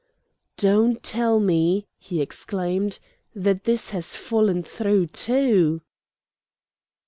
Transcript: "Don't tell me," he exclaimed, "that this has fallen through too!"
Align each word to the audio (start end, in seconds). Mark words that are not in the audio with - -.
"Don't 0.57 1.03
tell 1.03 1.39
me," 1.39 1.85
he 1.99 2.21
exclaimed, 2.23 2.97
"that 3.35 3.65
this 3.65 3.91
has 3.91 4.17
fallen 4.17 4.63
through 4.63 5.05
too!" 5.05 5.81